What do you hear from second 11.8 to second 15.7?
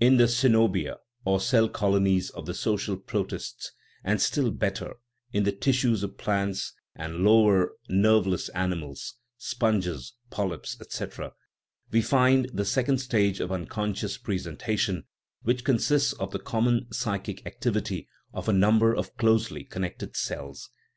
we find the second stage of unconscious presentation, which